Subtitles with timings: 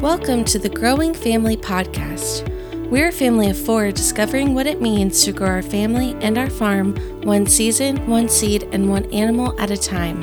[0.00, 2.46] Welcome to the Growing Family Podcast.
[2.90, 6.50] We're a family of four discovering what it means to grow our family and our
[6.50, 10.20] farm one season, one seed, and one animal at a time.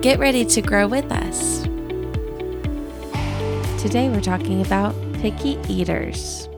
[0.00, 1.62] Get ready to grow with us.
[3.80, 6.48] Today we're talking about picky eaters.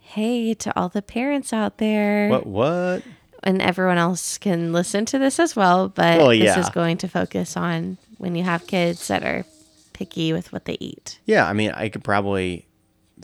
[0.00, 2.28] Hey to all the parents out there.
[2.28, 2.46] What?
[2.46, 3.02] What?
[3.44, 7.08] And everyone else can listen to this as well, but Well, this is going to
[7.08, 9.44] focus on when you have kids that are
[9.92, 11.20] picky with what they eat.
[11.26, 12.66] Yeah, I mean, I could probably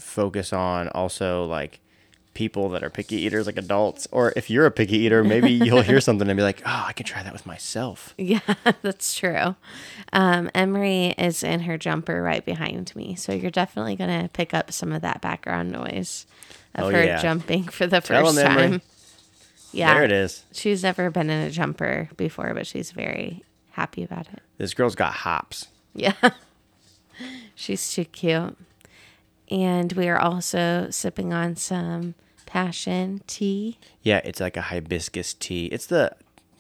[0.01, 1.81] focus on also like
[2.35, 5.83] people that are picky eaters, like adults, or if you're a picky eater, maybe you'll
[5.83, 8.41] hear something and be like, "Oh, I can try that with myself." Yeah,
[8.83, 9.57] that's true.
[10.13, 14.55] Um, Emery is in her jumper right behind me, so you're definitely going to pick
[14.55, 16.27] up some of that background noise
[16.75, 17.21] of Oh, her yeah.
[17.21, 18.69] jumping for the Tell first 'em, Emery.
[18.71, 18.83] time.
[19.73, 20.45] Yeah, There it is.
[20.53, 24.41] She's never been in a jumper before, but she's very happy about it.
[24.59, 25.67] This girl's got hops.
[25.95, 26.15] Yeah,
[27.59, 28.57] she's too cute.
[29.51, 32.15] And we are also sipping on some
[32.47, 33.79] passion tea.
[34.03, 35.67] Yeah, it's like a hibiscus tea.
[35.67, 36.13] It's the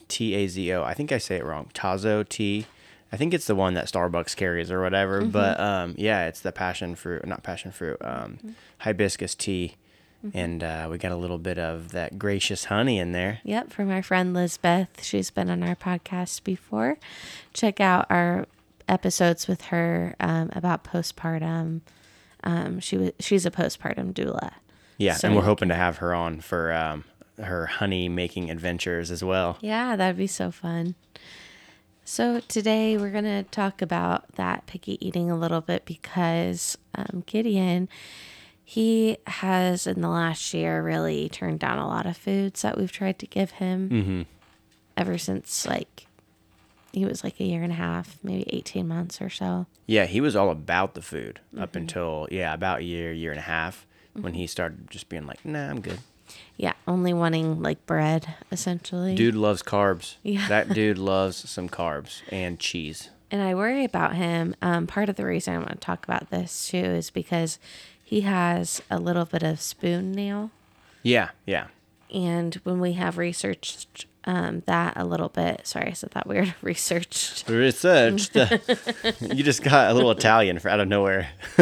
[0.09, 0.83] T A Z O.
[0.83, 1.71] I think I say it wrong.
[1.75, 2.67] Tazo tea.
[3.13, 5.25] I think it's the one that Starbucks carries or whatever.
[5.25, 9.77] But um, yeah, it's the passion fruit, not passion fruit, um, hibiscus tea.
[10.35, 13.39] And uh, we got a little bit of that gracious honey in there.
[13.45, 15.05] Yep, from our friend Lizbeth.
[15.05, 16.99] She's been on our podcast before.
[17.55, 18.47] Check out our
[18.89, 21.81] episodes with her um, about postpartum.
[22.45, 24.53] Um, she was she's a postpartum doula.
[24.97, 27.05] Yeah, So and we're hoping to have her on for um,
[27.43, 29.59] her honey making adventures as well.
[29.61, 30.95] Yeah, that'd be so fun.
[32.05, 37.89] So today we're gonna talk about that picky eating a little bit because um, Gideon,
[38.65, 42.93] he has in the last year really turned down a lot of foods that we've
[42.93, 43.89] tried to give him.
[43.91, 44.23] Mm-hmm.
[44.97, 46.07] ever since like
[46.93, 49.67] he was like a year and a half, maybe 18 months or so.
[49.87, 51.79] Yeah, he was all about the food up Mm-hmm.
[51.79, 55.45] until yeah, about a year, year and a half, when he started just being like,
[55.45, 56.01] "Nah, I'm good."
[56.57, 59.15] Yeah, only wanting like bread essentially.
[59.15, 60.17] Dude loves carbs.
[60.23, 60.47] Yeah.
[60.49, 63.11] that dude loves some carbs and cheese.
[63.31, 64.55] And I worry about him.
[64.63, 67.59] Um, part of the reason I want to talk about this too is because
[68.03, 70.51] he has a little bit of spoon nail.
[71.03, 71.67] Yeah, yeah.
[72.13, 76.55] And when we have researched um, that a little bit, sorry, I said that weird,
[76.63, 77.49] researched.
[77.49, 78.37] Researched.
[79.21, 81.31] you just got a little Italian for out of nowhere.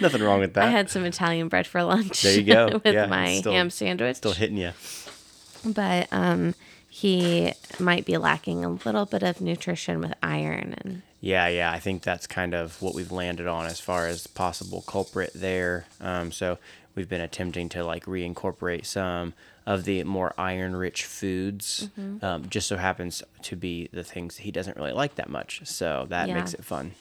[0.00, 0.64] Nothing wrong with that.
[0.64, 2.22] I had some Italian bread for lunch.
[2.22, 2.80] There you go.
[2.82, 4.16] with Yeah, my still- ham sandwich.
[4.16, 4.70] Still hitting you.
[5.64, 6.54] but um,
[6.88, 11.70] he might be lacking a little bit of nutrition with iron and Yeah, yeah.
[11.70, 15.84] I think that's kind of what we've landed on as far as possible culprit there.
[16.00, 16.58] Um, so
[16.94, 19.34] we've been attempting to like reincorporate some
[19.68, 21.90] of the more iron-rich foods.
[22.00, 22.24] Mm-hmm.
[22.24, 25.60] Um, just so happens to be the things he doesn't really like that much.
[25.66, 26.34] So that Yeah.
[26.36, 26.92] makes it fun.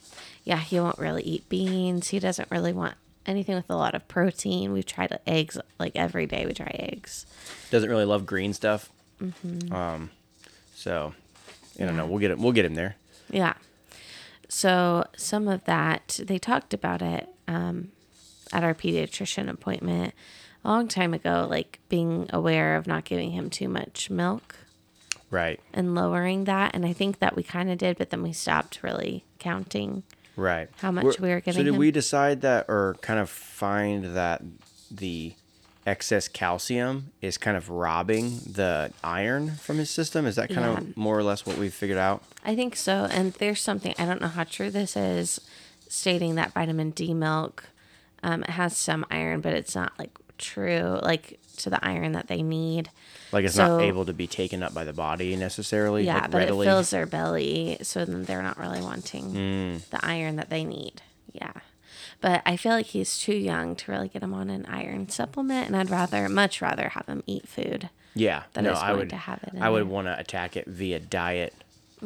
[0.44, 2.10] yeah, he won't really eat beans.
[2.10, 2.96] He doesn't really want
[3.26, 4.72] anything with a lot of protein.
[4.74, 6.46] We've tried eggs like every day.
[6.46, 7.26] We try eggs.
[7.72, 8.90] Doesn't really love green stuff.
[9.72, 10.10] Um,
[10.76, 11.14] so
[11.80, 12.06] I don't know.
[12.06, 12.38] We'll get it.
[12.38, 12.96] We'll get him there.
[13.30, 13.54] Yeah.
[14.50, 17.92] So some of that they talked about it um,
[18.54, 20.14] at our pediatrician appointment
[20.70, 24.56] long time ago, like being aware of not giving him too much milk
[25.30, 25.60] Right.
[25.74, 26.74] and lowering that.
[26.76, 30.04] And I think that we kind of did, but then we stopped really counting.
[30.36, 30.70] Right.
[30.78, 31.78] How much We're- we were So giving did him?
[31.80, 34.42] we decide that, or kind of find that
[34.92, 35.34] the
[35.86, 40.26] excess calcium is kind of robbing the iron from his system?
[40.26, 40.78] Is that kind Yeah.
[40.78, 42.24] of more or less what we've figured out?
[42.46, 43.08] I think so.
[43.10, 45.40] And there's something, I don't know how true this is,
[45.90, 47.70] stating that vitamin D milk
[48.24, 52.28] um, it has some iron, but it's not like true, like to the iron that
[52.28, 52.90] they need.
[53.32, 56.06] Like it's So- not able to be taken up by the body necessarily.
[56.06, 56.68] Yeah, like but readily.
[56.68, 59.90] it fills their belly, so then they're not really wanting Mm.
[59.90, 61.02] the iron that they need.
[61.34, 61.52] Yeah.
[62.22, 65.68] But I feel like he's too young to really get him on an iron supplement,
[65.68, 67.90] and I'd rather, much rather have him eat food.
[68.16, 69.10] Yeah, no, I would.
[69.12, 69.84] to have it in I would.
[69.84, 69.92] Mm-hmm.
[69.92, 71.54] want to attack it via diet,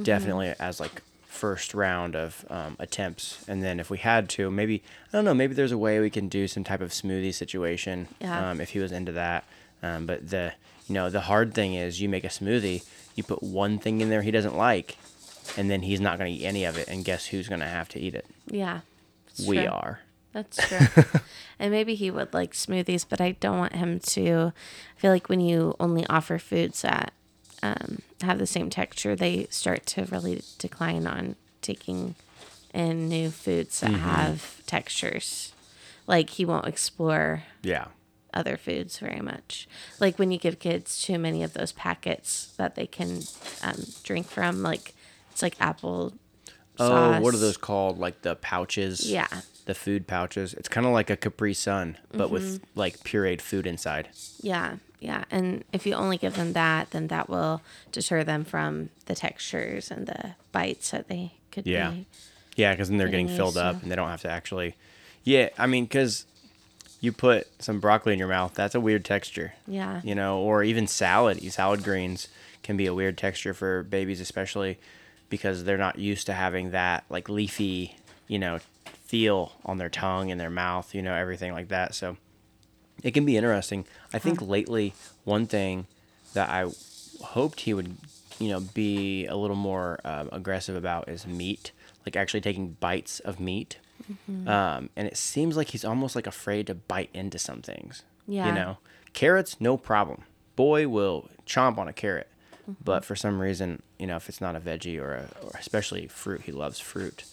[0.01, 4.83] definitely as like first round of um, attempts, and then if we had to, maybe
[5.07, 8.07] I don't know, maybe there's a way we can do some type of smoothie situation.
[8.19, 8.51] Yeah.
[8.51, 9.45] Um, if he was into that,
[9.81, 10.53] um, but the
[10.87, 12.83] you know the hard thing is you make a smoothie,
[13.15, 14.97] you put one thing in there he doesn't like,
[15.57, 17.67] and then he's not going to eat any of it, and guess who's going to
[17.67, 18.25] have to eat it?
[18.47, 18.81] Yeah.
[19.47, 19.67] we true.
[19.67, 20.01] are.
[20.33, 21.03] That's true.
[21.59, 24.53] and maybe he would like smoothies, but I don't want him to.
[24.97, 27.13] I feel like when you only offer foods that
[27.63, 32.15] um, have the same texture, they start to really decline on taking
[32.73, 35.53] in new foods that have textures.
[36.07, 37.85] Like he won't explore Yeah.
[38.33, 39.67] other foods very much.
[39.99, 43.23] Like when you give kids too many of those packets that they can
[43.61, 44.93] um, drink from, like
[45.31, 46.13] it's like apple
[46.79, 47.99] Oh, what are those called?
[47.99, 49.05] Like the pouches?
[49.05, 49.27] Yeah.
[49.65, 50.53] The food pouches.
[50.55, 52.79] It's kind of like a Capri Sun, but with Mm-hmm.
[52.79, 54.09] like pureed food inside.
[54.41, 55.25] Yeah, yeah.
[55.29, 57.61] And if you only give them that, then that will
[57.91, 61.89] deter them from the textures and the bites that they could Yeah.
[61.91, 62.05] be.
[62.55, 64.75] Yeah, because then they're Getting filled up and they don't have to actually.
[65.23, 66.25] Yeah, I mean, because
[66.99, 69.53] you put some broccoli in your mouth, that's a weird texture.
[69.67, 70.01] Yeah.
[70.03, 71.41] You know, or even salad.
[71.51, 72.27] Salad greens
[72.63, 74.77] can be a weird texture for babies, especially
[75.29, 77.95] because they're not used to having that like leafy,
[78.27, 78.59] you know,
[79.05, 81.95] feel on their tongue and their mouth, you know, everything like that.
[81.95, 82.17] So
[83.03, 83.85] it can be interesting.
[84.13, 84.93] I think lately,
[85.23, 85.87] one thing
[86.33, 86.69] that I
[87.23, 87.95] hoped he would,
[88.39, 91.71] you know, be a little more um, aggressive about is meat,
[92.05, 93.77] like actually taking bites of meat.
[94.11, 94.47] Mm-hmm.
[94.47, 98.03] Um, and it seems like he's almost like afraid to bite into some things.
[98.27, 98.47] Yeah.
[98.47, 98.77] You know,
[99.13, 100.23] carrots, no problem.
[100.55, 102.27] Boy will chomp on a carrot.
[102.63, 102.73] Mm-hmm.
[102.83, 106.07] But for some reason, you know, if it's not a veggie or, a, or especially
[106.07, 107.23] fruit, he loves fruit.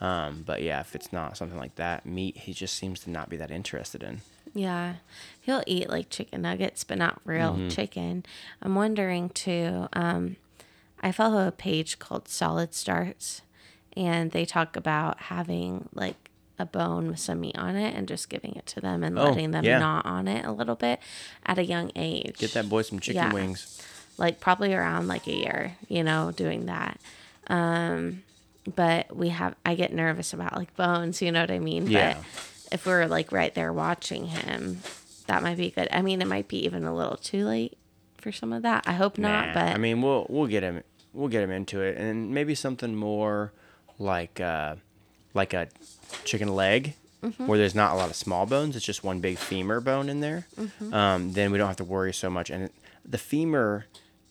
[0.00, 3.28] Um, but yeah, if it's not something like that, meat, he just seems to not
[3.28, 4.20] be that interested in.
[4.54, 4.94] Yeah.
[5.40, 7.68] He'll eat like chicken nuggets, but not real Mm-hmm.
[7.68, 8.24] chicken.
[8.62, 9.88] I'm wondering too.
[9.92, 10.36] Um,
[11.02, 13.42] I follow a page called Solid Starts,
[13.96, 18.28] and they talk about having like a bone with some meat on it and just
[18.30, 19.78] giving it to them and Oh, letting them yeah.
[19.80, 21.00] gnaw on it a little bit
[21.44, 22.38] at a young age.
[22.38, 23.32] Get that boy some chicken Yeah.
[23.34, 23.82] wings.
[24.16, 27.00] like probably around like a year, you know, doing that.
[27.48, 28.22] Um,
[28.76, 31.88] but we have, I get nervous about like bones, you know what I mean?
[31.88, 32.14] Yeah.
[32.14, 32.24] But
[32.74, 34.80] if we're like right there watching him,
[35.26, 35.88] that might be good.
[35.90, 37.78] I mean, it might be even a little too late
[38.18, 38.84] for some of that.
[38.86, 40.82] I hope not, Nah, but I mean, we'll we'll get him
[41.12, 43.52] we'll get him into it, and maybe something more
[43.98, 44.74] like uh,
[45.32, 45.68] like a
[46.24, 46.94] chicken leg,
[47.24, 47.46] Mm-hmm.
[47.46, 48.76] where there's not a lot of small bones.
[48.76, 50.46] It's just one big femur bone in there.
[50.60, 50.92] Mm-hmm.
[50.92, 52.50] Um, then we don't have to worry so much.
[52.50, 52.68] And
[53.02, 53.86] the femur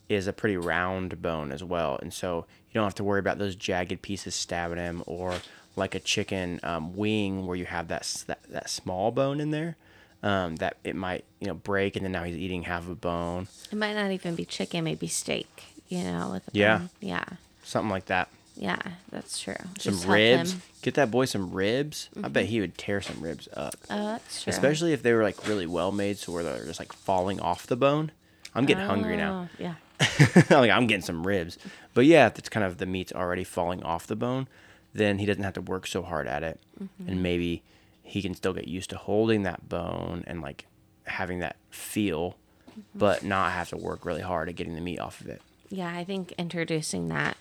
[0.09, 3.39] is a pretty round bone as well, and so you don't have to worry about
[3.39, 5.33] those jagged pieces stabbing him, or
[5.75, 9.75] like a chicken um, wing where you have that, that that small bone in there.
[10.21, 13.49] Um, that it might you know break, and then now he's eating half a bone,
[13.71, 16.77] it might not even be chicken, maybe steak, you know, with a Yeah.
[16.77, 16.89] bone.
[17.01, 17.25] Yeah.
[17.63, 18.29] something like that.
[18.55, 18.77] Yeah,
[19.11, 19.55] that's true.
[19.79, 20.55] some Just ribs.
[20.81, 22.07] Get that boy some ribs.
[22.23, 23.75] I bet he would tear some ribs up.
[23.89, 24.51] Oh, that's true.
[24.51, 27.67] Especially if they were like really well made, so where they're just like falling off
[27.67, 28.11] the bone.
[28.55, 29.49] I'm getting hungry now.
[29.51, 29.73] Oh, Yeah.
[30.51, 31.57] like I'm getting some ribs.
[31.93, 34.47] But yeah, if it's kind of the meat's already falling off the bone,
[34.93, 37.09] then he doesn't have to work so hard at it, Mm-hmm.
[37.09, 37.63] and maybe
[38.01, 40.65] he can still get used to holding that bone and like
[41.05, 42.35] having that feel,
[42.71, 42.97] Mm-hmm.
[42.99, 45.41] but not have to work really hard at getting the meat off of it.
[45.69, 47.37] Yeah, I think introducing that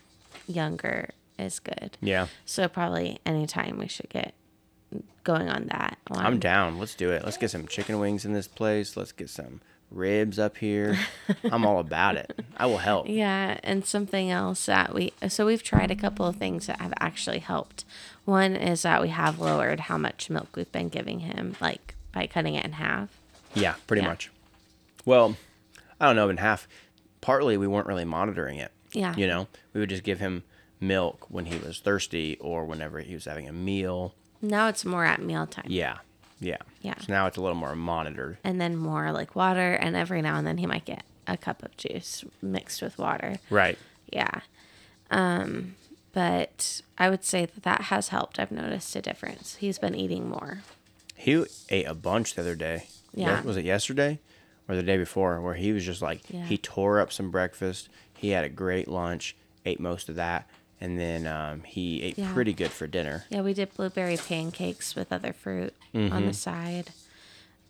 [0.46, 1.96] younger is good.
[2.00, 4.34] Yeah, So probably anytime we should get
[5.24, 5.96] going on that.
[6.08, 6.24] One.
[6.26, 6.78] I'm down.
[6.78, 7.24] Let's do it.
[7.24, 8.96] Let's get some chicken wings in this place.
[8.96, 9.60] Let's get some
[9.94, 10.98] ribs up here.
[11.44, 12.38] I'm all about it.
[12.56, 13.08] I will help.
[13.22, 16.92] Yeah, and something else that we so we've tried a couple of things that have
[17.00, 17.84] actually helped.
[18.24, 22.26] One is that we have lowered how much milk we've been giving him, like by
[22.26, 23.10] cutting it in half.
[23.54, 24.08] Yeah, pretty Yeah.
[24.08, 24.30] much.
[25.04, 25.36] Well,
[26.00, 26.66] I don't know, in half.
[27.20, 28.70] Partly we weren't really monitoring it.
[28.92, 29.14] Yeah.
[29.16, 30.42] You know, we would just give him
[30.80, 34.14] milk when he was thirsty or whenever he was having a meal.
[34.40, 35.66] Now it's more at mealtime.
[35.68, 35.98] Yeah.
[36.44, 36.58] Yeah.
[36.82, 36.94] Yeah.
[36.98, 38.38] So now it's a little more monitored.
[38.44, 41.62] And then more like water and every now and then he might get a cup
[41.62, 43.36] of juice mixed with water.
[43.50, 43.78] Right.
[44.12, 44.40] Yeah.
[45.10, 45.76] Um
[46.12, 48.38] but I would say that that has helped.
[48.38, 49.56] I've noticed a difference.
[49.56, 50.62] He's been eating more.
[51.16, 52.86] He ate a bunch the other day.
[53.14, 53.40] Yeah.
[53.42, 54.18] Was it yesterday
[54.68, 56.44] or the day before where he was just like, Yeah.
[56.44, 57.88] he tore up some breakfast.
[58.14, 59.34] He had a great lunch,
[59.64, 60.46] ate most of that.
[60.82, 62.32] And then um, he ate Yeah.
[62.32, 63.24] pretty good for dinner.
[63.30, 66.90] Yeah, we did blueberry pancakes with other fruit on the side.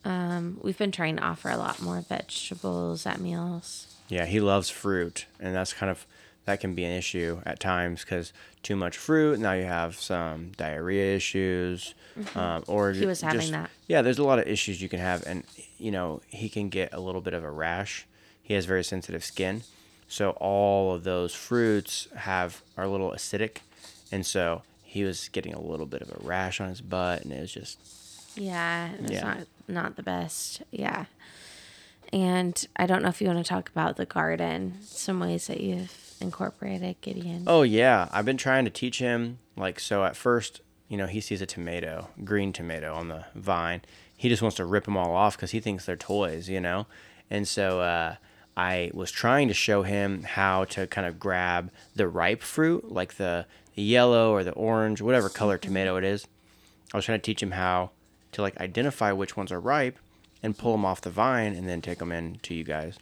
[0.02, 3.94] Um, we've been trying to offer a lot more vegetables at meals.
[4.08, 6.06] Yeah, he loves fruit, and that's kind of
[6.46, 9.38] that can be an issue at times because too much fruit.
[9.38, 11.94] Now you have some diarrhea issues,
[12.34, 13.00] um, or Mm-hmm.
[13.00, 13.70] He was having just- that.
[13.88, 15.44] Yeah, there's a lot of issues you can have, and
[15.78, 18.06] you know he can get a little bit of a rash.
[18.42, 19.62] He has very sensitive skin,
[20.12, 23.58] so all of those fruits have are a little acidic,
[24.12, 27.32] and so he was getting a little bit of a rash on his butt, and
[27.32, 27.78] it was just
[28.36, 29.24] Yeah, it's Yeah.
[29.24, 29.38] not
[29.68, 30.62] not the best.
[30.70, 31.06] Yeah.
[32.12, 35.60] And I don't know if you want to talk about the garden, some ways that
[35.60, 37.44] you've incorporated Gideon.
[37.46, 41.20] Oh yeah, I've been trying to teach him like so at first, you know, he
[41.22, 43.80] sees a tomato, green tomato on the vine.
[44.14, 46.86] He just wants to rip them all off cuz he thinks they're toys, you know.
[47.30, 48.16] And so uh
[48.56, 53.14] I was trying to show him how to kind of grab the ripe fruit, like
[53.14, 56.26] the, the yellow or the orange, whatever color tomato it is.
[56.92, 57.90] I was trying to teach him how
[58.32, 59.98] to like identify which ones are ripe
[60.42, 62.98] and pull them off the vine and then take them in to you guys.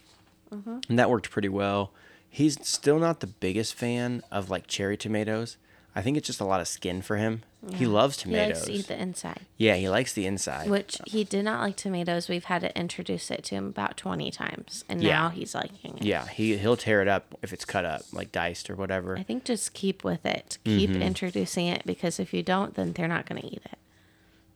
[0.53, 0.79] Mm-hmm.
[0.89, 1.93] And that worked pretty well.
[2.29, 5.57] He's still not the biggest fan of like cherry tomatoes.
[5.95, 7.43] I think it's just a lot of skin for him.
[7.75, 8.47] He loves tomatoes.
[8.47, 10.71] He likes to eat the inside, yeah, he likes the inside.
[10.71, 12.29] which he did not like tomatoes.
[12.29, 15.11] We've had to introduce it to him about 20 times, and Yeah.
[15.11, 16.05] now he's liking it.
[16.05, 19.19] Yeah, he he'll tear it up if it's cut up, like diced or whatever.
[19.19, 20.57] I think just keep with it.
[20.65, 21.03] Keep Mm-hmm.
[21.03, 23.79] introducing it because if you don't, then they're not going to eat it.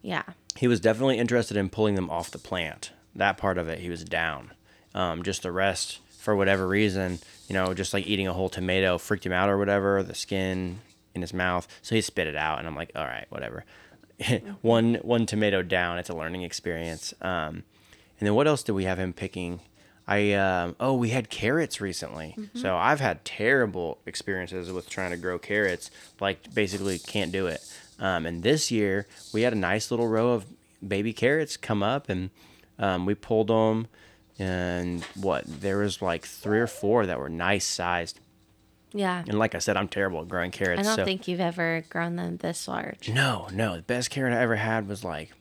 [0.02, 0.22] Yeah.
[0.56, 2.92] He was definitely interested in pulling them off the plant.
[3.14, 4.52] That part of it, he was down.
[4.94, 8.96] Um, just the rest, for whatever reason, you know, just like eating a whole tomato
[8.98, 10.02] freaked him out or whatever.
[10.02, 10.78] The skin
[11.14, 13.64] in his mouth, so he spit it out, and I'm like, all right, whatever.
[14.62, 15.98] one one tomato down.
[15.98, 17.14] It's a learning experience.
[17.20, 17.64] Um,
[18.18, 19.60] and then what else did we have him picking?
[20.06, 22.36] I um, oh we had carrots recently.
[22.54, 25.90] So I've had terrible experiences with trying to grow carrots.
[26.20, 27.60] Like basically can't do it.
[27.98, 30.46] Um, and this year we had a nice little row of
[30.86, 32.30] baby carrots come up, and
[32.78, 33.88] um, we pulled them.
[34.38, 38.18] And what there was like three or four that were nice sized.
[38.94, 39.24] Yeah.
[39.26, 40.80] And like I said, I'm terrible at growing carrots.
[40.80, 43.08] I don't so think you've ever grown them this large.
[43.10, 43.76] no, no.
[43.76, 45.32] The best carrot I ever had was like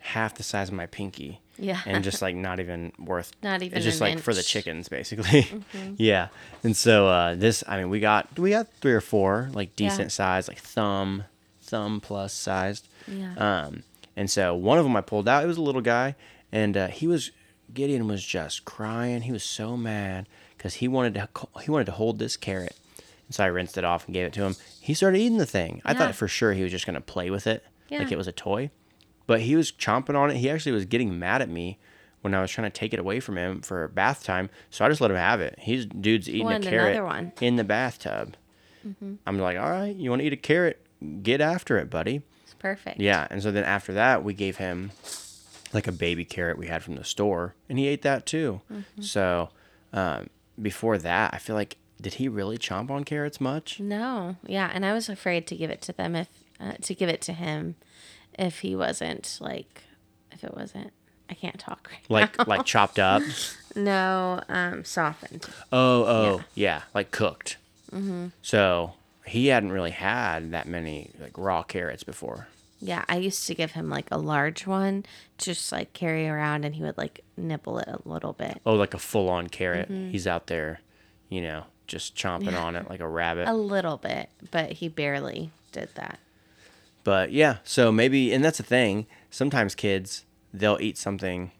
[0.00, 1.40] half the size of my pinky.
[1.58, 1.80] Yeah.
[1.86, 3.32] And just like not even worth.
[3.42, 4.46] Not even It's just like for the inch.
[4.46, 4.52] Mm-hmm.
[4.52, 5.46] chickens, basically.
[5.96, 6.28] yeah.
[6.62, 9.88] And so uh, this, I mean, we got we got three or four like Yeah.
[9.88, 11.24] decent size, like thumb,
[11.62, 12.86] thumb plus sized.
[13.06, 13.34] Yeah.
[13.36, 13.82] Um,
[14.16, 15.42] and so one of them I pulled out.
[15.44, 16.14] It was a little guy,
[16.52, 17.30] and uh, he was
[17.72, 19.22] Gideon was just crying.
[19.22, 21.28] He was so mad because he wanted to
[21.62, 22.76] he wanted to hold this carrot.
[23.30, 24.56] So I rinsed it off and gave it to him.
[24.80, 25.82] He started eating the thing.
[25.84, 25.98] I Yeah.
[25.98, 28.70] thought for sure he was just gonna play with it, like it was a toy.
[29.26, 30.38] But he was chomping on it.
[30.38, 31.78] He actually was getting mad at me
[32.22, 34.48] when I was trying to take it away from him for bath time.
[34.70, 35.56] So I just let him have it.
[35.58, 38.36] He's dude's eating Wanted a carrot in the bathtub.
[39.26, 40.84] I'm like, all right, you want to eat a carrot?
[41.22, 42.22] Get after it, buddy.
[42.44, 42.98] It's perfect.
[43.00, 44.90] Yeah, and so then after that, we gave him
[45.74, 48.62] like a baby carrot we had from the store, and he ate that too.
[49.00, 49.50] So
[49.92, 50.30] um,
[50.60, 53.80] before that, I feel like did he really chomp on carrots much?
[53.80, 54.36] No.
[54.46, 54.70] Yeah.
[54.72, 56.28] And I was afraid to give it to them if,
[56.60, 57.76] uh, to give it to him
[58.38, 59.82] if he wasn't like,
[60.32, 60.92] if it wasn't,
[61.30, 63.22] I can't talk right Like like chopped up?
[63.76, 65.46] No, um, softened.
[65.72, 67.58] Oh oh yeah, like cooked.
[67.92, 68.32] Mhm.
[68.40, 68.94] So
[69.26, 72.48] he hadn't really had that many like raw carrots before.
[72.80, 75.04] Yeah, I used to give him like a large one,
[75.36, 78.60] just like carry around, and he would like nibble it a little bit.
[78.64, 79.88] Oh, like a full on carrot.
[79.88, 80.80] He's out there,
[81.28, 83.48] you know, just chomping on it like a rabbit.
[83.48, 86.18] A little bit, but he barely did that.
[87.02, 89.06] But yeah, so maybe, and that's the thing.
[89.30, 91.50] Sometimes kids they'll eat something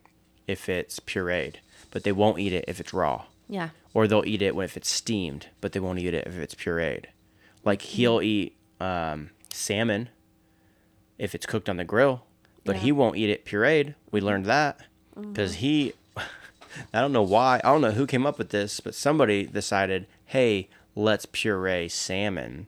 [0.46, 1.56] if it's pureed,
[1.90, 3.24] but they won't eat it if it's raw.
[3.48, 3.70] Yeah.
[3.94, 7.06] Or they'll eat it if it's steamed, but they won't eat it if it's pureed.
[7.64, 10.08] Like he'll eat um, salmon
[11.18, 12.24] if it's cooked on the grill,
[12.64, 13.94] but he won't eat it pureed.
[14.10, 14.80] We learned that
[15.20, 15.94] because he,
[16.94, 20.06] I don't know why, I don't know who came up with this, but somebody decided,
[20.26, 22.66] hey, let's puree salmon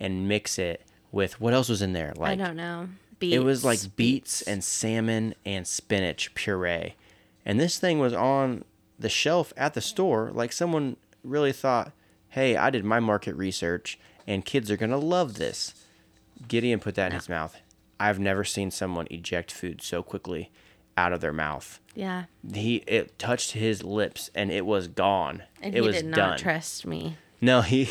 [0.00, 2.12] and mix it with what else was in there?
[2.16, 2.88] Like I don't know.
[3.18, 6.94] Beets, it was like beets and salmon and spinach puree.
[7.44, 8.64] And this thing was on
[8.98, 10.30] the shelf at the store.
[10.32, 11.92] Like someone really thought,
[12.30, 15.74] hey, I did my market research and kids are going to love this.
[16.46, 17.56] Gideon put that in his mouth.
[17.98, 20.50] I've never seen someone eject food so quickly
[20.98, 21.80] out of their mouth.
[21.94, 22.24] Yeah.
[22.52, 25.42] He it touched his lips and it was gone.
[25.62, 26.38] And it he was did not done.
[26.38, 27.16] trust me.
[27.40, 27.88] No, he,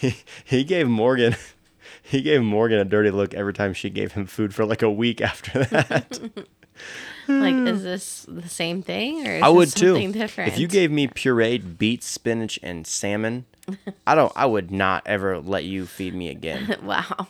[0.00, 1.34] he he gave Morgan
[2.02, 4.90] he gave Morgan a dirty look every time she gave him food for like a
[4.90, 6.20] week after that.
[7.28, 10.10] Like, is this the same thing or is I would too.
[10.12, 10.52] different?
[10.52, 13.44] If you gave me pureed beets, spinach, and salmon,
[14.06, 14.32] I don't.
[14.34, 16.76] I would not ever let you feed me again.
[16.82, 17.28] wow.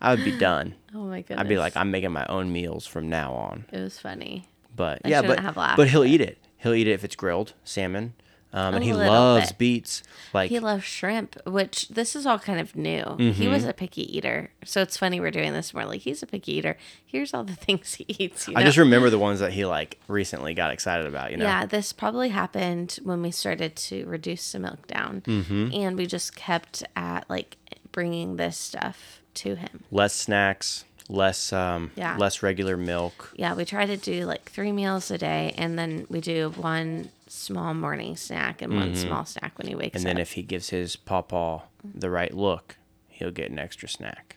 [0.00, 0.74] I would be done.
[0.94, 1.38] Oh my goodness.
[1.40, 3.64] I'd be like, I'm making my own meals from now on.
[3.72, 4.48] it was funny.
[4.76, 6.38] But I yeah, but but he'll at eat it.
[6.58, 8.14] He'll eat it if it's grilled salmon,
[8.52, 9.58] um, and he loves bit.
[9.58, 10.02] beets.
[10.32, 13.16] Like He loves shrimp, which this is all kind of new.
[13.18, 14.50] He was a picky eater.
[14.64, 16.78] So it's funny we're doing this more like he's a picky eater.
[17.04, 18.48] Here's all the things he eats.
[18.48, 18.60] You know?
[18.60, 21.32] I just remember the ones that he like recently got excited about.
[21.32, 21.44] You know.
[21.44, 25.20] Yeah, this probably happened when we started to reduce the milk down.
[25.22, 25.70] Mm-hmm.
[25.74, 27.58] And we just kept at like
[27.92, 29.84] bringing this stuff to him.
[29.90, 32.16] less snacks, less um, Yeah.
[32.16, 33.32] less regular milk.
[33.36, 37.10] Yeah, we try to do like three meals a day, and then we do one
[37.28, 39.96] small morning snack and one small snack when he wakes Mm-hmm.
[39.98, 40.22] And then up.
[40.22, 41.62] if he gives his pawpaw
[41.94, 42.76] the right look,
[43.08, 44.36] he'll get an extra snack.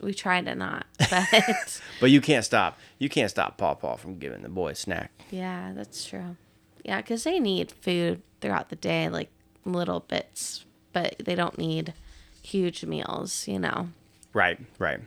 [0.00, 2.78] we try to not, but But you can't stop.
[2.98, 5.10] You can't stop pawpaw from giving the boy a snack.
[5.30, 6.36] yeah, that's true.
[6.84, 9.30] Yeah, because they need food throughout the day, like
[9.64, 11.94] little bits, but they don't need
[12.42, 13.88] huge meals, you know?
[14.32, 15.00] Right, right.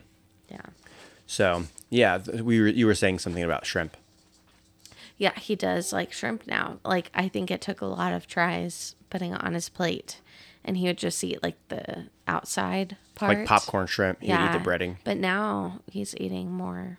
[0.50, 0.60] Yeah.
[1.30, 3.96] So yeah, we were, you were saying something about shrimp.
[5.16, 6.80] Yeah, he does like shrimp now.
[6.84, 10.20] Like I think it took a lot of tries putting it on his plate
[10.64, 14.20] and he would just eat like the outside part, Like popcorn shrimp.
[14.22, 14.96] He would eat the breading.
[15.04, 16.98] But now he's eating more.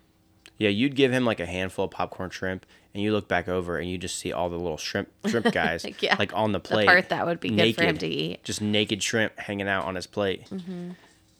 [0.58, 3.78] Yeah, you'd give him like a handful of popcorn shrimp, and you look back over
[3.80, 6.16] and you just see all the little shrimp shrimp guys Yeah.
[6.18, 6.88] like on the plate.
[6.88, 8.44] part that would be good for him to eat.
[8.46, 10.48] Just naked shrimp hanging out on his plate.
[10.50, 10.92] Mm-hmm.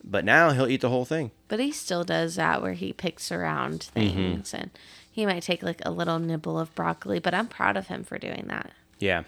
[0.04, 1.30] But now he'll eat the whole thing.
[1.48, 4.14] But he still does that where he picks around Mm-hmm.
[4.16, 4.70] things and
[5.10, 7.18] he might take like a little nibble of broccoli.
[7.18, 8.72] But I'm proud of him for doing that.
[8.98, 9.24] Yeah.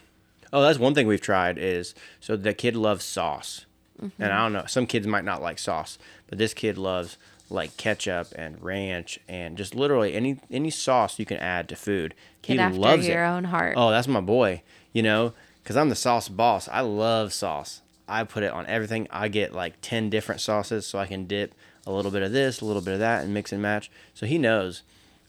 [0.53, 3.67] Oh, that's one thing we've tried is so the kid loves sauce.
[4.03, 4.23] Mm-hmm.
[4.23, 7.17] And I don't know, some kids might not like sauce, but this kid loves
[7.51, 12.15] like ketchup and ranch and just literally any any sauce you can add to food.
[12.43, 13.29] Kid he after loves your it.
[13.29, 13.75] own heart.
[13.77, 14.63] Oh, that's my boy.
[14.93, 16.69] You know, because I'm the sauce boss.
[16.73, 17.83] I love sauce.
[18.09, 19.09] I put it on everything.
[19.11, 21.55] I get like 10 different sauces so I can dip
[21.87, 23.91] a little bit of this, a little bit of that, and mix and match.
[24.15, 24.83] So he knows.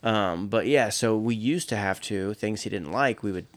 [0.04, 3.48] Um, but yeah, so we used to have to, things he didn't like, we would,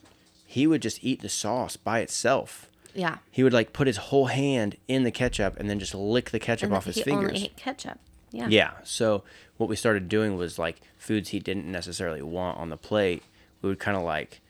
[0.47, 2.71] he would just eat the sauce by itself.
[2.95, 3.19] Yeah.
[3.31, 6.39] He would like put his whole hand in the ketchup and then just lick the
[6.39, 7.31] ketchup And off his he fingers.
[7.33, 7.99] only ate ketchup.
[8.33, 8.49] Yeah.
[8.49, 8.71] Yeah.
[8.83, 9.25] So
[9.59, 13.23] what we started doing was like foods he didn't necessarily want on the plate,
[13.63, 14.41] we would kind of like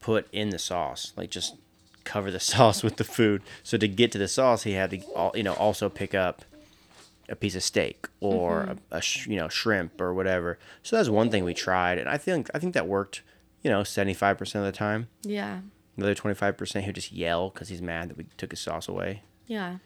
[0.00, 1.56] put in the sauce, like just
[2.06, 3.42] cover the sauce with the food.
[3.62, 6.44] So to get to the sauce, he had to, you know, also pick up
[7.28, 8.78] a piece of steak or Mm-hmm.
[8.94, 10.58] a, a sh- you know shrimp or whatever.
[10.82, 13.22] So that's one thing we tried, and I think I think that worked.
[13.62, 15.08] You know, seventy five percent of the time.
[15.24, 15.60] Yeah.
[15.96, 18.86] Another twenty five percent, he'll just yell because he's mad that we took his sauce
[18.86, 19.22] away.
[19.48, 19.78] Yeah.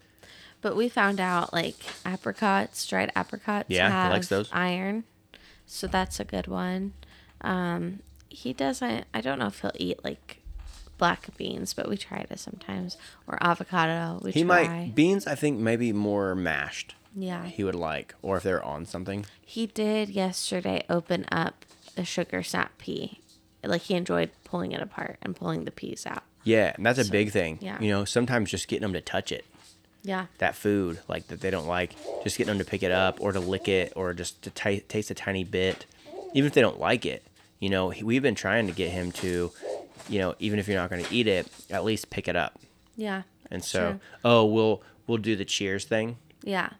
[0.61, 4.51] But we found out like apricots, dried apricots Yeah, he likes those.
[4.53, 5.05] iron.
[5.67, 6.93] So that's a good one.
[7.41, 10.40] Um, he doesn't I don't know if he'll eat like
[11.01, 12.97] black beans, but we try it sometimes.
[13.27, 14.21] Or avocado.
[14.23, 14.69] We He try.
[14.69, 15.27] might beans.
[15.27, 16.95] I think maybe more mashed.
[17.17, 17.47] yeah.
[17.47, 19.27] He would like, or if they're on something.
[19.45, 21.65] He did yesterday open up
[21.97, 23.19] a sugar snap pea.
[23.65, 26.23] Like he enjoyed pulling it apart and pulling the peas out.
[26.45, 27.59] Yeah, and that's a big thing.
[27.61, 27.81] yeah.
[27.81, 29.45] You know, sometimes just getting them to touch it,
[30.03, 30.27] Yeah.
[30.39, 33.33] that food, like that they don't like, just getting them to pick it up or
[33.33, 35.85] to lick it or just to t- taste a tiny bit,
[36.33, 37.23] even if they don't like it.
[37.59, 39.53] You know, we've been trying to get him to,
[40.09, 42.59] you know, even if you're not going to eat it, at least pick it up.
[42.97, 43.23] Yeah.
[43.51, 44.01] And so, True.
[44.25, 46.17] oh, we'll we'll do the cheers thing.
[46.43, 46.71] Yeah.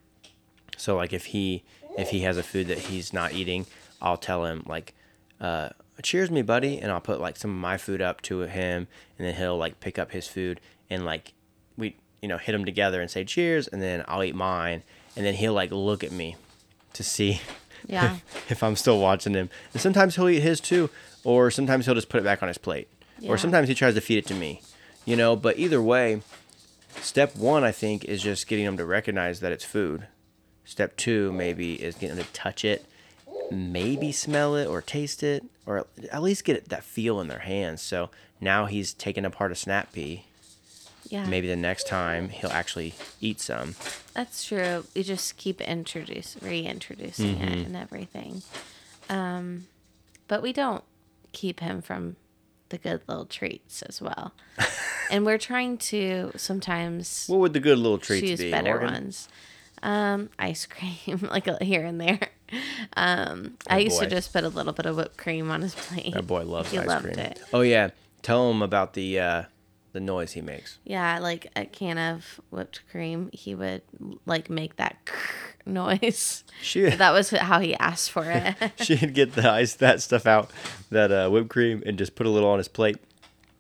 [0.77, 1.63] So like if he
[1.99, 3.67] if he has a food that he's not eating,
[4.01, 4.95] I'll tell him like,
[5.41, 5.71] uh,
[6.03, 8.87] "Cheers, me, buddy," and I'll put like some of my food up to him,
[9.19, 11.33] and then he'll like pick up his food and like
[11.77, 14.83] we you know hit them together and say cheers, and then I'll eat mine,
[15.17, 16.37] and then he'll like look at me
[16.95, 17.41] to see
[17.87, 18.17] Yeah.
[18.49, 20.89] if I'm still watching him, and sometimes he'll eat his too,
[21.25, 22.89] or sometimes he'll just put it back on his plate,
[23.21, 23.31] Yeah.
[23.31, 24.63] or sometimes he tries to feed it to me,
[25.05, 25.37] you know.
[25.37, 26.23] But either way,
[27.01, 30.07] step one I think is just getting them to recognize that it's food.
[30.65, 32.87] Step two maybe is getting them to touch it,
[33.51, 37.41] maybe smell it or taste it, or at least get it, that feel in their
[37.41, 37.83] hands.
[37.83, 40.25] So now he's taking apart a snap pea.
[41.09, 41.27] Yeah.
[41.27, 43.75] Maybe the next time he'll actually eat some.
[44.15, 44.85] That's true.
[44.95, 47.45] We just keep introduce reintroducing Mm-hmm.
[47.49, 48.43] it and everything.
[49.09, 49.67] Um,
[50.29, 50.85] but we don't
[51.33, 52.15] keep him from
[52.71, 54.33] the good little treats as well.
[55.11, 58.51] and we're trying to sometimes What would the good little treats choose be?
[58.51, 58.93] better Morgan?
[58.95, 59.29] ones.
[59.83, 62.21] Um, ice cream, like here and there.
[62.97, 66.13] Um, I used to just put a little bit of whipped cream on his plate.
[66.13, 67.19] That boy loves he ice loved cream.
[67.19, 67.41] it.
[67.53, 67.91] Oh yeah,
[68.23, 69.43] tell him about the uh,
[69.93, 70.79] the noise he makes.
[70.85, 73.83] Yeah, like a can of whipped cream, he would
[74.27, 74.97] like make that
[75.67, 76.45] noise.
[76.63, 78.55] She That was how he asked for it.
[78.83, 80.51] she'd get the ice that stuff out,
[80.91, 82.99] that uh, whipped cream, and just put a little on his plate,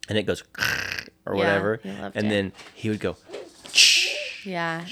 [0.08, 0.42] and it goes
[1.26, 2.30] or Yeah, whatever, he loved and it.
[2.30, 3.16] then he would go.
[4.44, 4.84] yeah.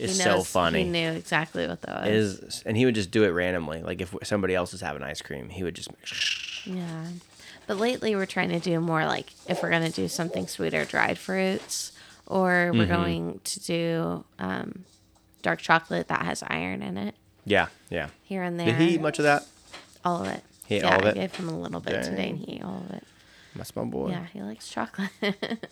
[0.00, 0.84] It's so funny.
[0.84, 2.10] He knew exactly what that was.
[2.10, 3.82] Is and he would just do it randomly.
[3.82, 5.88] Like if somebody else was having ice cream, he would just.
[6.64, 7.06] Yeah.
[7.68, 10.84] But lately we're trying to do more like if we're going to do something sweeter,
[10.84, 11.92] dried fruits,
[12.26, 12.92] or we're Mm-hmm.
[12.92, 14.84] going to do um,
[15.42, 18.08] dark chocolate that has iron in it Yeah, yeah.
[18.24, 18.66] here and there.
[18.66, 19.46] Did he eat much of that?
[20.04, 20.42] All of it.
[20.66, 21.10] He ate yeah, all of it.
[21.10, 23.04] I gave him a little bit today and he ate all of it.
[23.54, 24.10] That's my boy.
[24.10, 25.10] Yeah, he likes chocolate.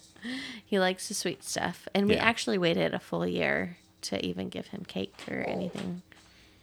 [0.67, 1.89] he likes the sweet stuff.
[1.95, 2.25] And we Yeah.
[2.25, 6.03] actually waited a full year to even give him cake or anything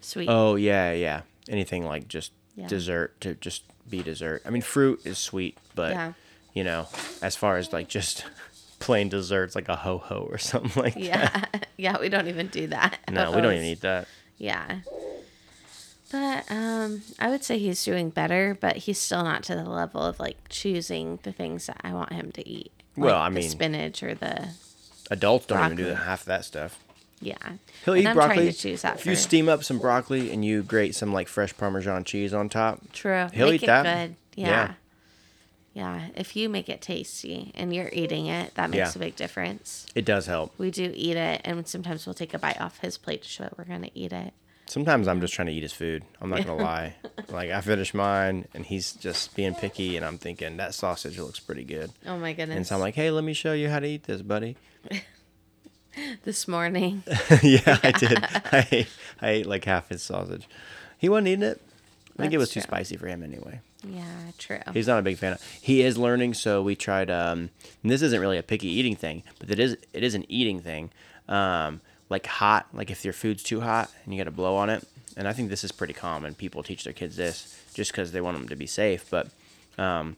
[0.02, 0.28] sweet.
[0.30, 1.22] Oh yeah, yeah.
[1.50, 2.68] Anything like just Yeah.
[2.68, 4.42] dessert to just be dessert.
[4.46, 6.14] I mean, fruit is sweet, but Yeah.
[6.54, 6.88] you know,
[7.22, 8.26] as far as like just
[8.80, 11.02] plain desserts, like a ho ho or something like that.
[11.02, 11.46] Yeah.
[11.78, 13.00] yeah, we don't even do that.
[13.12, 14.08] No, we don't even eat that.
[14.38, 14.80] Yeah.
[16.12, 20.02] But um, I would say he's doing better, but he's still not to the level
[20.02, 22.72] of like choosing the things that I want him to eat.
[22.96, 24.50] Well, Like I the mean- spinach or the
[25.12, 26.06] Adults don't even do Broccoli.
[26.06, 26.80] half that stuff.
[27.24, 27.36] Yeah.
[27.86, 28.46] He'll and eat I'm broccoli.
[28.52, 31.56] to choose that if you steam up some broccoli and you grate some like fresh
[31.58, 33.28] Parmesan cheese on top, true.
[33.34, 33.84] he'll Make eat it that.
[34.08, 34.16] good.
[34.36, 34.48] Yeah.
[34.48, 34.74] Yeah.
[35.76, 38.92] Yeah, if you make it tasty and you're eating it, that makes Yeah.
[38.96, 39.88] a big difference.
[39.96, 40.54] It does help.
[40.60, 43.44] We do eat it, and sometimes we'll take a bite off his plate to show
[43.46, 44.34] that we're gonna eat it.
[44.68, 46.04] Sometimes I'm just trying to eat his food.
[46.22, 46.96] I'm not gonna lie.
[47.30, 51.40] Like I finish mine, and he's just being picky, and I'm thinking that sausage looks
[51.40, 51.92] pretty good.
[52.06, 52.56] Oh my goodness!
[52.58, 54.56] And so I'm like, hey, let me show you how to eat this, buddy.
[56.24, 57.04] this morning,
[57.44, 58.24] yeah, I did.
[58.24, 58.88] I ate,
[59.22, 60.48] I ate like half his sausage.
[60.98, 61.62] He wasn't eating it.
[62.18, 62.78] I think it was That's too true.
[62.78, 63.60] spicy for him anyway.
[63.84, 64.04] yeah,
[64.38, 64.60] true.
[64.72, 65.34] He's not a big fan.
[65.34, 67.10] Of, he is learning, so we tried.
[67.10, 67.50] Um,
[67.82, 69.78] and this isn't really a picky eating thing, but it is.
[69.94, 70.92] It is an eating thing.
[71.28, 74.70] Um, like hot, like if your food's too hot and you got to blow on
[74.70, 74.88] it.
[75.18, 76.36] And I think this is pretty common.
[76.36, 79.10] People teach their kids this just because they want them to be safe.
[79.10, 79.30] But
[79.78, 80.18] um,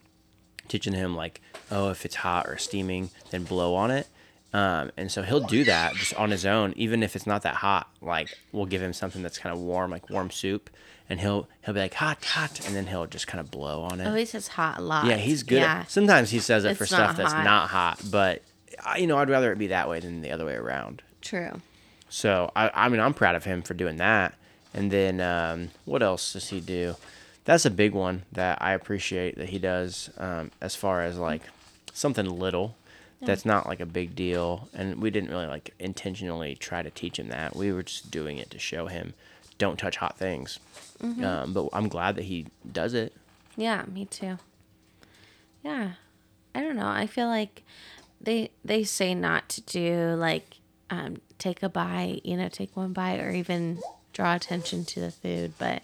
[0.68, 4.08] teaching him like, oh, if it's hot or steaming, then blow on it.
[4.52, 7.56] Um, and so he'll do that just on his own, even if it's not that
[7.56, 7.90] hot.
[8.00, 10.70] Like we'll give him something that's kind of warm, like warm soup,
[11.10, 14.00] and he'll he'll be like hot, hot, and then he'll just kind of blow on
[14.00, 14.06] it.
[14.06, 15.06] Oh, he says hot a lot.
[15.06, 15.56] Yeah, he's good.
[15.58, 17.44] Yeah, At, sometimes he says it It's for stuff that's hot.
[17.44, 18.42] not hot, but
[18.84, 21.02] I, you know, I'd rather it be that way than the other way around.
[21.20, 21.60] true.
[22.08, 24.34] So I, I mean, I'm proud of him for doing that.
[24.72, 26.94] And then um, what else does he do?
[27.44, 30.08] That's a big one that I appreciate that he does.
[30.16, 31.42] Um, as far as like
[31.92, 32.76] something little,
[33.22, 34.68] that's not like a big deal.
[34.74, 37.56] And we didn't really like intentionally try to teach him that.
[37.56, 39.14] We were just doing it to show him,
[39.58, 40.58] don't touch hot things.
[41.02, 41.24] Mm-hmm.
[41.24, 43.14] Um, but I'm glad that he does it.
[43.56, 44.38] Yeah, me too.
[45.62, 45.92] Yeah.
[46.54, 46.88] I don't know.
[46.88, 47.62] I feel like
[48.20, 50.56] they they say not to do like
[50.90, 53.78] um take a bite, you know, take one bite or even
[54.12, 55.82] draw attention to the food, but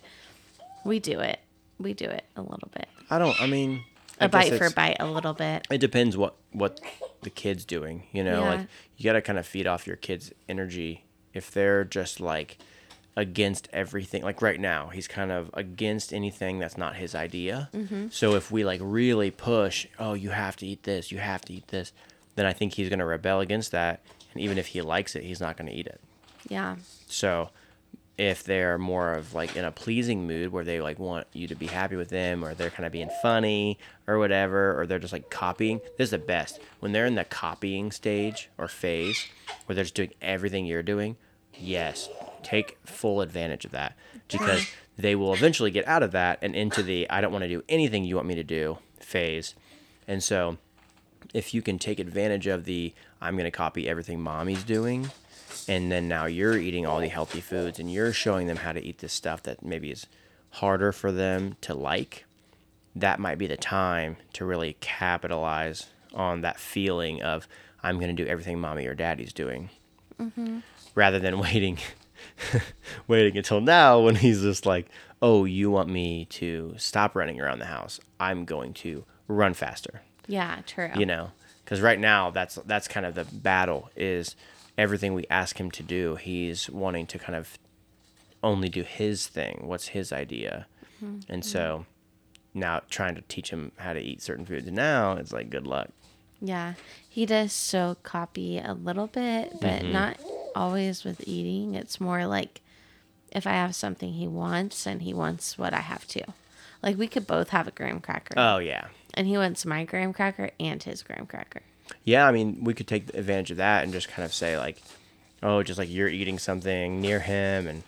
[0.85, 1.41] we do it.
[1.79, 2.89] We do it a little bit.
[3.11, 3.39] I don't.
[3.41, 3.85] I mean,
[4.21, 5.67] I A bite for a bite a little bit.
[5.71, 6.81] it depends what what
[7.23, 8.51] the kid's doing you know Yeah.
[8.51, 11.05] like you got to kind of feed off your kid's energy
[11.35, 12.59] if they're just like
[13.17, 18.07] against everything like right now he's kind of against anything that's not his idea Mm-hmm.
[18.11, 21.53] so if we like really push oh you have to eat this you have to
[21.53, 21.93] eat this
[22.37, 24.01] then i think he's going to rebel against that
[24.33, 26.01] and even if he likes it he's not going to eat it
[26.49, 26.77] Yeah.
[27.07, 27.51] so
[28.23, 31.57] if they're more of like in a pleasing mood where they like want you to
[31.57, 35.13] be happy with them or they're kind of being funny or whatever or they're just
[35.13, 36.61] like copying, this is the best.
[36.79, 39.27] When they're in the copying stage or phase
[39.67, 41.17] where they're just doing everything you're doing,
[41.53, 42.09] yes,
[42.45, 43.97] take full advantage of that
[44.29, 47.49] because they will eventually get out of that and into the I don't want to
[47.49, 49.57] do anything you want me to do phase.
[50.07, 50.59] And so
[51.35, 55.11] if you can take advantage of the I'm going to copy everything mommy's doing
[55.69, 58.85] and then now you're eating all the healthy foods and you're showing them how to
[58.85, 60.07] eat this stuff that maybe is
[60.51, 62.25] harder for them to like
[62.95, 67.49] that might be the time to really capitalize on that feeling of
[67.83, 69.71] i'm going to do everything mommy or daddy's doing.
[70.21, 70.59] Mm-hmm.
[70.95, 71.79] Rather than waiting
[73.09, 74.89] waiting until now when he's just like
[75.23, 78.01] oh you want me to stop running around the house?
[78.21, 80.03] I'm going to run faster.
[80.27, 80.91] Yeah, true.
[80.97, 81.31] you know?
[81.65, 84.37] Because right now that's that's kind of the battle is
[84.79, 87.59] everything we ask him to do he's wanting to kind of
[88.43, 90.67] only do his thing what's his idea
[91.29, 91.85] and so
[92.55, 95.89] now trying to teach him how to eat certain foods now it's like good luck
[96.41, 96.75] Yeah.
[97.09, 99.93] He does so copy a little bit, but Mm-hmm.
[99.93, 100.17] not
[100.57, 101.75] always with eating.
[101.75, 102.61] It's more like
[103.31, 106.25] if I have something he wants and he wants what I have too.
[106.83, 108.35] Like we could both have a graham cracker.
[108.37, 111.63] oh yeah and he wants my graham cracker and his graham cracker.
[112.05, 114.81] Yeah i mean we could take advantage of that and just kind of say like
[115.43, 117.83] oh just like you're eating something near him and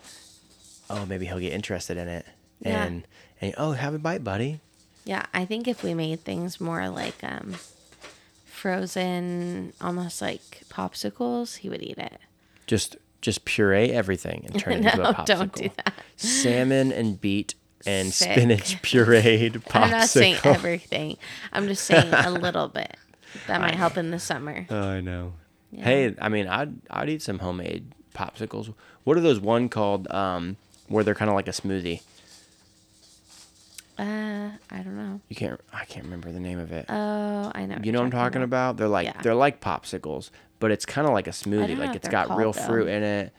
[0.91, 2.27] oh maybe he'll get interested in it
[2.61, 2.85] Yeah.
[2.85, 3.05] and
[3.41, 4.61] and oh have a bite buddy
[5.05, 7.55] Yeah, I think if we made things more like um
[8.45, 12.19] frozen almost like popsicles, he would eat it.
[12.67, 15.27] just just puree everything and turn it into a popsicle.
[15.27, 15.95] don't do that.
[16.17, 17.55] Salmon and beet
[17.87, 18.33] and Sick.
[18.33, 19.75] spinach pureed popsicle.
[19.83, 21.17] I'm not saying everything.
[21.53, 22.97] I'm just saying a little bit.
[23.47, 24.67] That might help in the summer.
[24.71, 25.35] Oh, I know.
[25.75, 28.73] Hey, I mean, I'd I'd eat some homemade popsicles.
[29.03, 30.57] What are those one called um,
[30.89, 32.01] where they're kind of like a smoothie?
[33.99, 35.21] Uh, I don't know.
[35.29, 35.61] You can't.
[35.73, 36.87] I can't remember the name of it.
[36.89, 37.79] Oh, I know.
[37.83, 38.77] you know what I'm talking about?
[38.77, 39.23] They're like Yeah.
[39.23, 41.79] they're like popsicles, but it's kind of like a smoothie.
[41.79, 42.63] Like it's got real though.
[42.63, 43.33] fruit in it.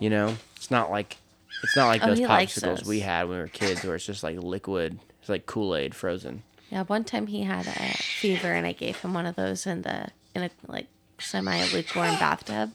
[0.00, 1.16] You know, it's not like
[1.62, 4.22] it's not like Oh, those popsicles we had when we were kids, where it's just
[4.24, 4.98] like liquid.
[5.20, 6.42] It's like Kool Aid frozen.
[6.70, 9.82] Yeah, one time he had a fever, and I gave him one of those in
[9.82, 10.86] the in a like
[11.18, 12.72] semi lukewarm bathtub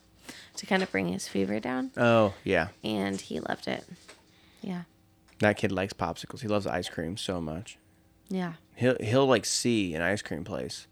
[0.58, 3.86] to kind of bring his fever down, Oh yeah, and he loved it.
[4.62, 4.82] Yeah,
[5.40, 6.42] that kid likes popsicles.
[6.42, 7.78] He loves ice cream so much.
[8.30, 10.88] yeah, He'll he'll like see an ice cream place,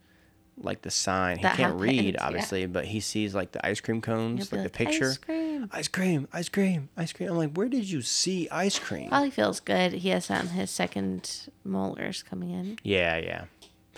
[0.58, 1.38] like the sign.
[1.38, 2.26] He can't happens, read yeah.
[2.26, 5.14] obviously, but he sees like the ice cream cones, He'll like the picture.
[5.54, 5.70] Ice cream.
[5.72, 7.30] Ice cream, ice cream, ice cream.
[7.30, 9.10] I'm like, where did you see ice cream?
[9.10, 9.94] Probably feels good.
[9.94, 12.78] He has um, his second molars coming in.
[12.84, 13.46] Yeah, yeah.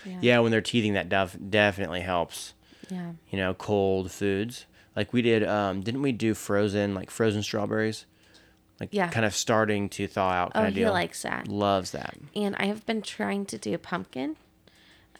[0.04, 0.18] Yeah.
[0.20, 2.54] Yeah, when they're teething, that def- definitely helps.
[2.90, 3.12] Yeah.
[3.30, 4.66] You know, cold foods.
[4.94, 8.06] Like we did, um, didn't we do frozen, like frozen strawberries?
[8.78, 9.08] Like Yeah.
[9.08, 10.92] kind of starting to thaw out Oh, kind of he deal.
[10.92, 11.48] likes that.
[11.48, 12.14] Loves that.
[12.34, 14.36] And I have been trying to do pumpkin,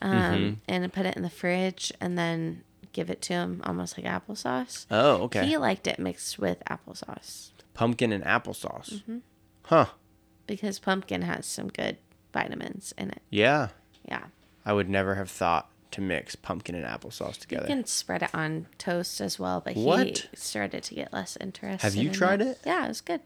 [0.01, 0.53] um, Mm-hmm.
[0.67, 2.63] and put it in the fridge, and then
[2.97, 4.87] give it to him almost like applesauce.
[4.89, 5.45] Oh, okay.
[5.45, 8.91] He liked it mixed with applesauce Pumpkin and applesauce.
[8.95, 9.17] Mm-hmm.
[9.65, 9.85] Huh.
[10.47, 11.97] because pumpkin has some good
[12.33, 13.21] vitamins in it.
[13.29, 13.69] Yeah.
[14.09, 14.23] Yeah.
[14.65, 17.63] I would never have thought to mix pumpkin and applesauce together.
[17.67, 20.07] You can spread it on toast as well, but What?
[20.31, 21.83] he started to get less interested.
[21.85, 22.59] Have you tried it?
[22.65, 23.21] Yeah, it was good.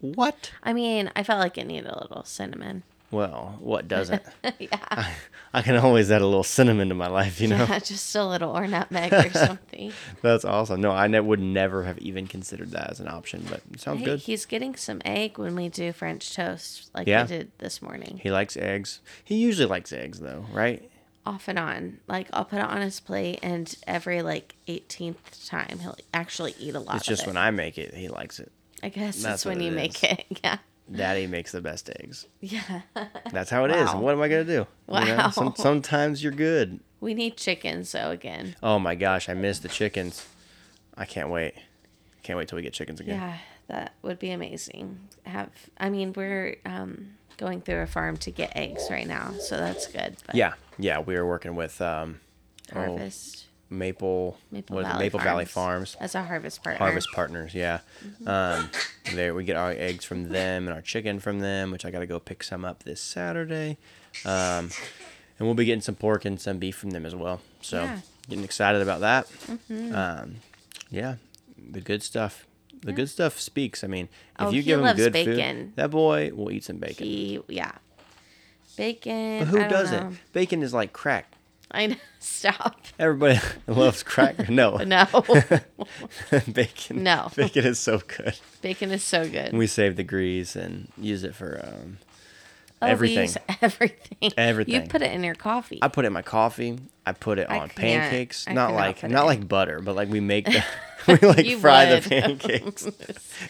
[0.00, 0.50] What?
[0.62, 2.82] I mean, I felt like it needed a little cinnamon.
[3.10, 4.22] Well, what doesn't?
[4.58, 5.06] yeah.
[5.54, 7.56] I can always add a little cinnamon to my life, you know?
[7.68, 9.92] yeah, just a little or nutmeg or something.
[10.20, 10.82] That's awesome.
[10.82, 14.00] No, I ne- would never have even considered that as an option, but it sounds
[14.00, 14.20] Hey, good.
[14.20, 17.22] he's getting some egg when we do French toast, like Yeah.
[17.22, 18.20] I did this morning.
[18.22, 19.00] He likes eggs.
[19.24, 20.90] He usually likes eggs, though, right?
[21.24, 22.00] Off and on.
[22.08, 26.74] Like I'll put it on his plate, and every like 18th time he'll actually eat
[26.74, 26.96] a lot.
[26.96, 27.26] It's just it.
[27.26, 28.50] when I make it, he likes it.
[28.82, 30.24] I guess that's that's when you it make it.
[30.44, 30.58] Yeah.
[30.90, 32.26] Daddy makes the best eggs.
[32.40, 32.82] Yeah.
[33.32, 33.86] That's how it is.
[33.88, 34.00] Wow.
[34.00, 34.52] What am I gonna do?
[34.52, 35.30] You know, Wow.
[35.30, 36.80] some, sometimes you're good.
[37.00, 38.56] we need chickens so again.
[38.62, 40.26] Oh my gosh, I miss the chickens.
[40.96, 41.54] I can't wait.
[42.22, 43.16] Can't wait till we get chickens again.
[43.20, 43.36] Yeah,
[43.68, 44.98] that would be amazing.
[45.24, 49.56] Have I mean we're um, going through a farm to get eggs right now, so
[49.58, 50.16] that's good.
[50.26, 50.98] But Yeah, yeah.
[51.00, 52.20] we are working with um,
[52.74, 54.90] oh, harvest Maple Maple what is it?
[54.92, 55.92] Valley Maple Valley Farms.
[55.94, 55.96] Farms.
[56.02, 56.78] as a harvest partner.
[56.78, 57.80] Harvest Partners, yeah.
[58.04, 58.28] Mm-hmm.
[58.28, 58.70] Um,
[59.14, 62.00] there we get our eggs from them and our chicken from them, which I got
[62.00, 63.76] to go pick some up this Saturday.
[64.24, 64.70] Um,
[65.38, 67.40] and we'll be getting some pork and some beef from them as well.
[67.60, 68.00] So Yeah.
[68.28, 69.26] getting excited about that.
[69.70, 70.36] Um,
[70.90, 71.16] yeah,
[71.56, 72.46] the good stuff.
[72.80, 73.82] The good stuff speaks.
[73.84, 75.66] I mean, if Oh, you give him good bacon.
[75.66, 77.06] food, that boy will eat some bacon.
[77.06, 77.72] He yeah,
[78.76, 79.40] bacon.
[79.40, 80.10] but who doesn't?
[80.10, 80.16] know.
[80.32, 81.26] Bacon is like crack.
[81.70, 81.96] I know.
[82.20, 82.76] Stop.
[82.98, 84.50] Everybody loves cracker.
[84.50, 85.06] No, No,
[86.52, 87.02] bacon.
[87.02, 87.30] No.
[87.36, 88.38] bacon is so good.
[88.62, 89.52] bacon is so good.
[89.52, 91.98] We save the grease and use it for um,
[92.80, 93.30] Oh, everything.
[93.60, 94.32] everything.
[94.36, 94.74] Everything.
[94.74, 95.80] You put it in your coffee.
[95.82, 96.78] I put it in my coffee.
[97.04, 98.46] I put it I on pancakes.
[98.46, 100.62] I not like not it like butter, but like we make the
[101.08, 102.04] we like fry would.
[102.04, 102.86] the pancakes.
[102.86, 102.92] Ooh, You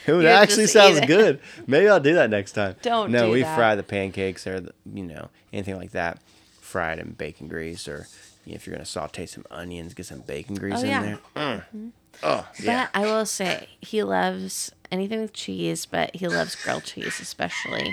[0.07, 1.07] that would actually sounds it.
[1.07, 1.41] good.
[1.67, 2.77] Maybe I'll do that next time.
[2.81, 3.55] Don't No, do we that.
[3.55, 6.23] fry the pancakes or the, you know anything like that,
[6.69, 8.07] fried in bacon grease or
[8.45, 11.03] you know, if you're gonna saute some onions, get some bacon grease Oh, in yeah.
[11.03, 11.67] there.
[11.75, 11.91] Mm.
[12.23, 12.89] Oh yeah.
[12.93, 17.93] But I will say he loves anything with cheese, but he loves grilled cheese especially.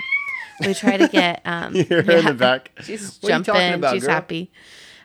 [0.60, 2.70] We try to get um You hear her in the back.
[2.82, 3.74] She's What are you talking jumping.
[3.74, 4.14] about, she's girl?
[4.14, 4.50] happy.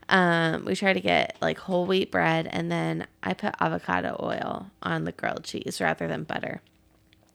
[0.10, 4.68] Um, we try to get like whole wheat bread, and then I put avocado oil
[4.84, 6.62] on the grilled cheese rather than butter.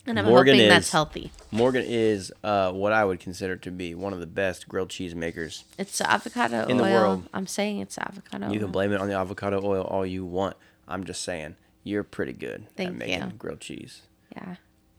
[0.06, 1.32] And I'm Morgan hoping is- that's healthy.
[1.50, 5.14] Morgan is uh, what I would consider to be one of the best grilled cheese
[5.14, 5.64] makers.
[5.78, 6.84] It's avocado In oil.
[6.86, 7.28] the world.
[7.34, 8.46] I'm saying it's avocado.
[8.48, 8.58] You oil.
[8.60, 10.56] can blame it on the avocado oil all you want.
[10.88, 13.32] I'm just saying you're pretty good at making you.
[13.38, 14.02] grilled cheese.
[14.32, 14.56] Yeah,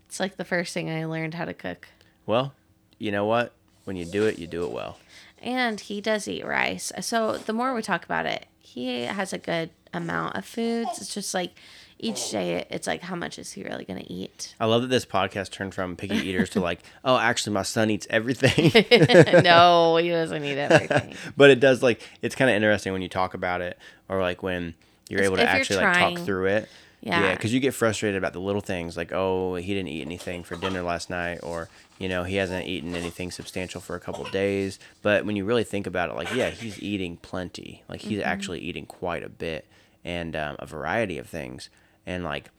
[0.08, 1.88] it's like the first thing I learned how to cook.
[2.26, 2.54] Well,
[2.98, 3.54] you know what?
[3.86, 4.98] When you do it, you do it well.
[5.42, 6.92] And he does eat rice.
[7.02, 11.00] So the more we talk about it, he has a good amount of foods.
[11.00, 11.54] It's just like
[12.00, 14.54] each day, it's like, how much is he really going to eat?
[14.60, 17.90] I love that this podcast turned from picky eaters to like, oh, actually, my son
[17.90, 18.72] eats everything.
[19.44, 21.16] no, he doesn't eat everything.
[21.36, 23.78] but it does like it's kind of interesting when you talk about it,
[24.10, 24.76] or like when
[25.10, 26.70] you're able to If actually like talk through it.
[27.00, 27.36] Yeah.
[27.36, 30.56] because you get frustrated about the little things, like oh, he didn't eat anything for
[30.56, 34.32] dinner last night, or you know, he hasn't eaten anything substantial for a couple of
[34.32, 34.78] days.
[35.02, 37.84] But when you really think about it, like yeah, he's eating plenty.
[37.88, 39.66] Like he's actually eating quite a bit
[40.04, 41.70] and um, a variety of things,
[42.08, 42.50] and like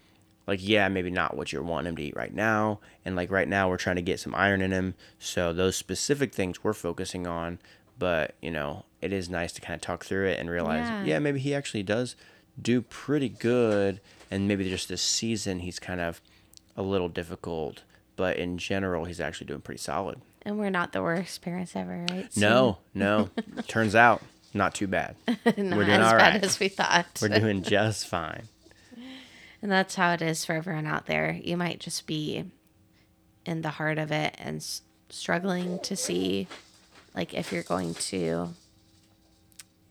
[0.47, 3.49] like yeah maybe not what you're wanting him to eat right now and like right
[3.49, 7.27] now we're trying to get some iron in him so those specific things we're focusing
[7.27, 7.59] on
[7.99, 11.05] but you know it is nice to kind of talk through it and realize Yeah.
[11.05, 12.15] yeah, maybe he actually does
[12.61, 16.21] do pretty good and maybe just this season he's kind of
[16.77, 17.83] a little difficult
[18.17, 22.07] but in general he's actually doing pretty solid And we're not the worst parents ever,
[22.11, 22.29] right?
[22.37, 23.29] no no
[23.67, 24.23] turns out
[24.55, 27.07] not too bad not we're doing as all bad as we thought.
[27.21, 28.49] we're doing just fine
[29.63, 31.39] And that's how it is for everyone out there.
[31.43, 32.45] You might just be
[33.45, 36.47] in the heart of it and s- struggling to see,
[37.15, 38.51] like, if you're going to.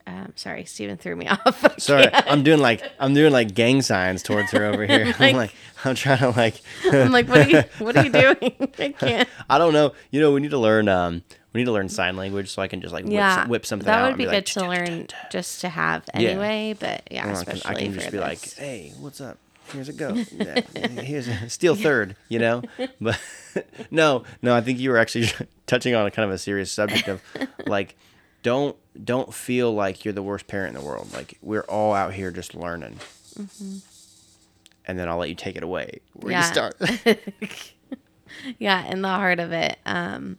[0.06, 1.62] Um, sorry, Stephen threw me off.
[1.64, 2.32] I Sorry, can't.
[2.32, 5.12] I'm doing like I'm doing like gang signs towards her over here.
[5.18, 5.52] I'm like
[5.84, 6.54] I'm trying to like
[6.90, 7.62] I'm like, what are you?
[7.78, 8.68] What are you doing?
[8.78, 9.28] I can't.
[9.50, 9.92] I don't know.
[10.10, 12.68] You know, we need to learn um we need to learn sign language so I
[12.68, 14.02] can just like whip, Yeah, some- whip something that out.
[14.04, 16.74] would and be like, good to learn just to have anyway.
[16.80, 18.26] But yeah, I can, especially I can for just be this.
[18.26, 19.36] like, "Hey, what's up?
[19.72, 20.14] Here's a go.
[20.14, 22.62] Here's a steel third, you know."
[23.00, 23.20] But
[23.90, 25.28] no, no, I think you were actually
[25.66, 27.20] touching on a kind of a serious subject of
[27.66, 27.96] like
[28.42, 31.12] don't don't feel like you're the worst parent in the world.
[31.12, 32.98] Like we're all out here just learning.
[34.84, 36.00] And then I'll let you take it away.
[36.14, 36.42] Where you Yeah.
[36.50, 36.76] start.
[38.58, 40.38] yeah, in the heart of it, um,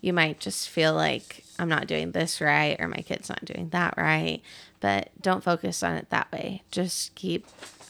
[0.00, 3.70] you might just feel like I'm not doing this right or my kid's not doing
[3.70, 4.42] that right.
[4.80, 6.62] But don't focus on it that way.
[6.70, 7.46] Just keep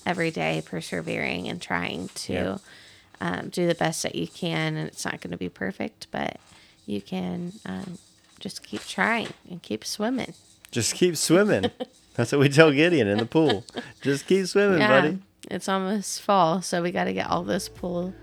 [0.07, 2.59] every day persevering and trying to Yeah.
[3.21, 4.77] um, do the best that you can.
[4.77, 6.39] And it's not going to be perfect, but
[6.87, 7.99] you can um,
[8.41, 10.33] just keep trying and keep swimming.
[10.71, 11.71] just keep swimming.
[12.15, 13.65] That's what we tell Gideon in the pool.
[14.01, 15.19] Just keep swimming, Yeah, buddy.
[15.51, 18.15] it's almost fall, so we got to get all those pool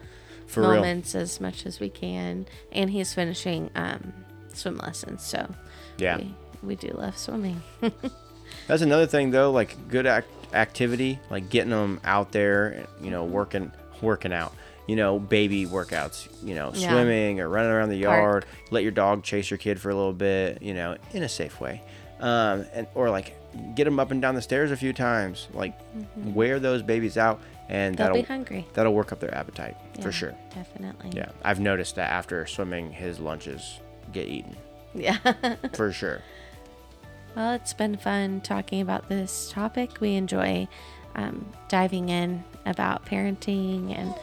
[0.48, 0.76] For real.
[0.76, 2.48] moments as much as we can.
[2.72, 4.14] And he's finishing um,
[4.54, 5.54] swim lessons, so
[6.00, 6.18] Yeah.
[6.18, 7.62] we, we do love swimming.
[8.68, 13.24] That's another thing though, like good act- activity, like getting them out there, you know,
[13.26, 14.54] working working out.
[14.86, 16.90] You know, baby workouts, you know, Yeah.
[16.90, 18.20] swimming or running around the Park.
[18.20, 21.30] yard, let your dog chase your kid for a little bit, you know, in a
[21.30, 21.82] safe way.
[22.20, 23.34] Um, and or like
[23.76, 25.74] get them up and down the stairs a few times, like
[26.18, 27.40] wear those babies out
[27.70, 28.04] and Mm-hmm.
[28.04, 28.68] They'll that'll be hungry.
[28.74, 30.34] that'll work up their appetite for sure.
[30.54, 31.12] Definitely.
[31.16, 31.30] Yeah.
[31.46, 33.80] I've noticed that after swimming his lunches
[34.12, 34.56] get eaten.
[34.94, 35.18] Yeah.
[35.74, 36.22] For sure.
[37.36, 40.00] Well, it's been fun talking about this topic.
[40.00, 40.68] We enjoy
[41.16, 44.14] um, diving in about parenting and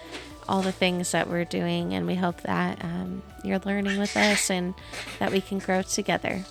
[0.49, 4.51] all the things that we're doing, and we hope that um, you're learning with us
[4.51, 4.75] and
[5.19, 6.45] that we can grow together.